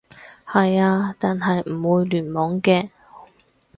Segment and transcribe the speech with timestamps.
[0.47, 2.89] 係啊，但係唔會聯網嘅